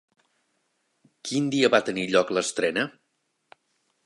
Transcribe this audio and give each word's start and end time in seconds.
Quin 1.29 1.51
dia 1.57 1.71
va 1.75 1.83
tenir 1.91 2.09
lloc 2.15 2.35
l'estrena? 2.39 2.91